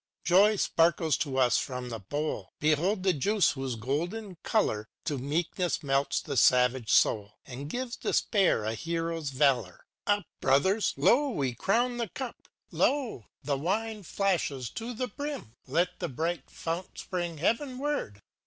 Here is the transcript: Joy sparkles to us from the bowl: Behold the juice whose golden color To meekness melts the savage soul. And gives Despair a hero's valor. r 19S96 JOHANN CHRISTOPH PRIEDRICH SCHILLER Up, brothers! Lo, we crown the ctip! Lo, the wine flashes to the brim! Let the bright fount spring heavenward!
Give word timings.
Joy 0.23 0.55
sparkles 0.55 1.15
to 1.17 1.37
us 1.37 1.59
from 1.59 1.89
the 1.89 1.99
bowl: 1.99 2.53
Behold 2.59 3.03
the 3.03 3.13
juice 3.13 3.51
whose 3.51 3.75
golden 3.75 4.35
color 4.41 4.87
To 5.05 5.19
meekness 5.19 5.83
melts 5.83 6.21
the 6.21 6.35
savage 6.37 6.89
soul. 6.91 7.35
And 7.45 7.69
gives 7.69 7.97
Despair 7.97 8.63
a 8.65 8.73
hero's 8.73 9.29
valor. 9.29 9.85
r 10.07 10.15
19S96 10.15 10.15
JOHANN 10.15 10.23
CHRISTOPH 10.23 10.41
PRIEDRICH 10.41 10.41
SCHILLER 10.41 10.57
Up, 10.57 10.63
brothers! 10.63 10.93
Lo, 11.19 11.29
we 11.29 11.53
crown 11.53 11.97
the 11.97 12.07
ctip! 12.07 12.33
Lo, 12.71 13.25
the 13.43 13.57
wine 13.59 14.01
flashes 14.01 14.69
to 14.71 14.93
the 14.95 15.07
brim! 15.07 15.53
Let 15.67 15.99
the 15.99 16.09
bright 16.09 16.49
fount 16.49 16.97
spring 16.97 17.37
heavenward! 17.37 18.21